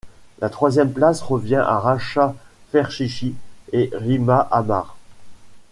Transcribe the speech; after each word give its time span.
La 0.39 0.49
troisième 0.49 0.91
place 0.93 1.21
revient 1.21 1.63
à 1.63 1.77
Racha 1.77 2.33
Ferchichi 2.71 3.35
et 3.71 3.91
Rima 3.93 4.47
Ammar. 4.49 4.97